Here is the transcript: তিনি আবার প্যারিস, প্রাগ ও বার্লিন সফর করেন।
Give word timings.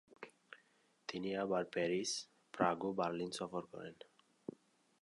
তিনি 1.07 1.29
আবার 1.35 1.63
প্যারিস, 1.65 2.11
প্রাগ 2.53 2.77
ও 2.85 2.89
বার্লিন 2.93 3.31
সফর 3.31 3.63
করেন। 3.65 3.95